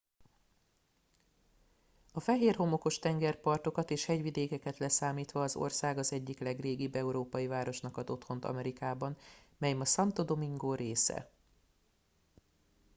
[2.11, 8.09] a fehér homokos tengerpartokat és hegyvidékeket leszámítva az ország az egyik legrégibb európai városnak ad
[8.09, 9.17] otthont amerikában
[9.57, 11.31] mely ma santo domingo része